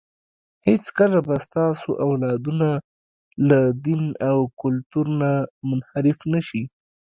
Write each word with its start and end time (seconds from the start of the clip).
هېڅکله 0.67 1.19
به 1.27 1.35
ستاسو 1.45 1.89
اولادونه 2.05 2.69
له 3.47 3.59
دین 3.85 4.03
او 4.29 4.37
کلتور 4.61 5.05
نه 5.21 5.31
منحرف 5.69 6.19
نه 6.33 6.39
شي. 6.47 6.61